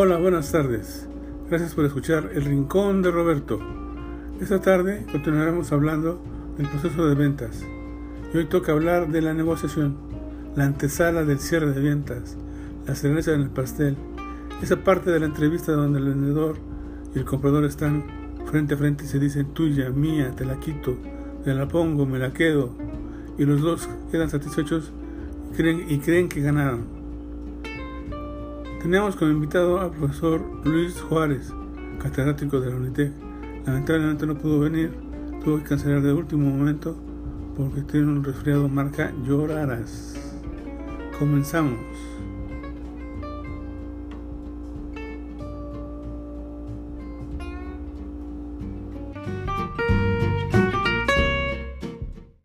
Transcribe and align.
Hola, 0.00 0.16
buenas 0.16 0.52
tardes. 0.52 1.08
Gracias 1.50 1.74
por 1.74 1.84
escuchar 1.84 2.30
El 2.32 2.44
Rincón 2.44 3.02
de 3.02 3.10
Roberto. 3.10 3.58
Esta 4.40 4.60
tarde 4.60 5.04
continuaremos 5.10 5.72
hablando 5.72 6.20
del 6.56 6.68
proceso 6.68 7.04
de 7.08 7.16
ventas. 7.16 7.64
Y 8.32 8.36
hoy 8.36 8.44
toca 8.44 8.70
hablar 8.70 9.08
de 9.08 9.22
la 9.22 9.34
negociación, 9.34 9.96
la 10.54 10.66
antesala 10.66 11.24
del 11.24 11.40
cierre 11.40 11.72
de 11.72 11.80
ventas, 11.80 12.36
la 12.86 12.94
cereza 12.94 13.32
en 13.34 13.40
el 13.40 13.50
pastel, 13.50 13.96
esa 14.62 14.76
parte 14.84 15.10
de 15.10 15.18
la 15.18 15.26
entrevista 15.26 15.72
donde 15.72 15.98
el 15.98 16.10
vendedor 16.10 16.58
y 17.12 17.18
el 17.18 17.24
comprador 17.24 17.64
están 17.64 18.04
frente 18.48 18.74
a 18.74 18.76
frente 18.76 19.02
y 19.02 19.08
se 19.08 19.18
dicen 19.18 19.52
tuya, 19.52 19.90
mía, 19.90 20.30
te 20.36 20.44
la 20.44 20.60
quito, 20.60 20.96
te 21.44 21.52
la 21.54 21.66
pongo, 21.66 22.06
me 22.06 22.20
la 22.20 22.32
quedo. 22.32 22.70
Y 23.36 23.46
los 23.46 23.62
dos 23.62 23.88
quedan 24.12 24.30
satisfechos 24.30 24.92
y 25.50 25.56
creen, 25.56 25.86
y 25.88 25.98
creen 25.98 26.28
que 26.28 26.40
ganaron. 26.40 26.97
Tenemos 28.90 29.16
como 29.16 29.32
invitado 29.32 29.80
al 29.82 29.90
profesor 29.90 30.40
Luis 30.64 30.98
Juárez, 30.98 31.52
catedrático 32.00 32.58
de 32.58 32.70
la 32.70 32.76
UNITEC. 32.76 33.12
Lamentablemente 33.66 34.24
no 34.26 34.38
pudo 34.38 34.60
venir, 34.60 34.90
tuvo 35.44 35.58
que 35.58 35.64
cancelar 35.64 36.00
de 36.00 36.14
último 36.14 36.48
momento 36.48 36.96
porque 37.54 37.82
tiene 37.82 38.06
un 38.06 38.24
resfriado 38.24 38.66
marca 38.66 39.12
Llorarás. 39.26 40.14
Comenzamos. 41.18 42.17